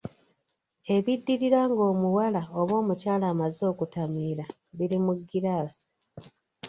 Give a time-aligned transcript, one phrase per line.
[0.95, 4.45] Ebiddirira ng'omuwala oba omukyala amaze okutamira
[4.77, 5.85] biri mu giraasi.